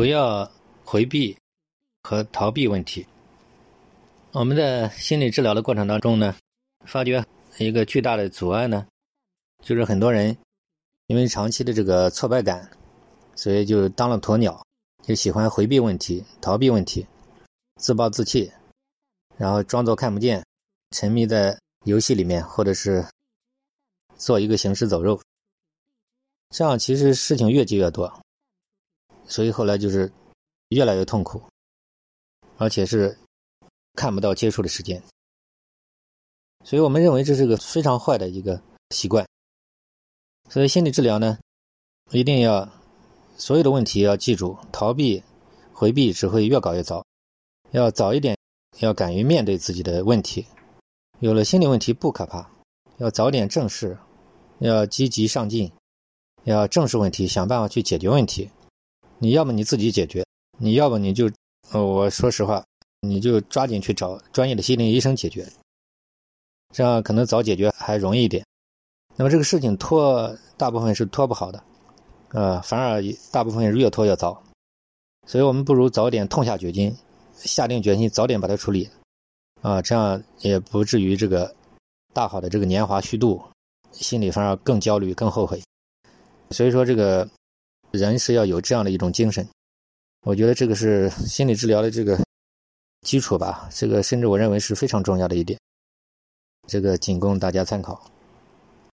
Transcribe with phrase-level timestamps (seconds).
[0.00, 0.50] 不要
[0.82, 1.36] 回避
[2.02, 3.06] 和逃避问题。
[4.32, 6.34] 我们在心理治疗的过程当中呢，
[6.86, 7.22] 发觉
[7.58, 8.86] 一个巨大的阻碍呢，
[9.62, 10.34] 就是很多人
[11.08, 12.70] 因为长期的这个挫败感，
[13.34, 14.64] 所以就当了鸵鸟，
[15.02, 17.06] 就喜欢回避问题、逃避问题，
[17.76, 18.50] 自暴自弃，
[19.36, 20.42] 然后装作看不见，
[20.92, 23.04] 沉迷在游戏里面，或者是
[24.16, 25.20] 做一个行尸走肉。
[26.48, 28.10] 这样其实事情越积越多，
[29.30, 30.12] 所以后来就是
[30.68, 31.40] 越来越痛苦，
[32.58, 33.16] 而且是
[33.94, 35.02] 看不到接触的时间。
[36.64, 39.26] 所以我们认为这是个非常坏的一个习惯。
[40.50, 41.38] 所以心理治疗呢，
[42.10, 42.68] 一定要
[43.38, 45.22] 所有的问题要记住，逃避、
[45.72, 47.02] 回避只会越搞越糟。
[47.70, 48.36] 要早一点，
[48.80, 50.44] 要敢于面对自己的问题。
[51.20, 52.50] 有了心理问题不可怕，
[52.96, 53.96] 要早点正视，
[54.58, 55.70] 要积极上进。
[56.44, 58.50] 要正视问题，想办法去解决问题。
[59.22, 60.24] 你要么你自己解决，
[60.58, 61.30] 你要么你就，
[61.72, 62.64] 呃，我说实话，
[63.02, 65.46] 你就抓紧去找专业的心理医生解决，
[66.72, 68.42] 这样可能早解决还容易一点。
[69.16, 71.62] 那么这个事情拖，大部分是拖不好的，
[72.30, 74.42] 呃，反而大部分越拖越糟。
[75.26, 76.96] 所以我们不如早点痛下决心，
[77.36, 78.88] 下定决心早点把它处理，
[79.60, 81.54] 啊，这样也不至于这个
[82.14, 83.42] 大好的这个年华虚度，
[83.92, 85.62] 心里反而更焦虑、更后悔。
[86.52, 87.28] 所以说，这个
[87.92, 89.46] 人是要有这样的一种精神，
[90.22, 92.18] 我觉得这个是心理治疗的这个
[93.02, 93.68] 基础吧。
[93.72, 95.58] 这个甚至我认为是非常重要的一点，
[96.66, 98.00] 这个仅供大家参考。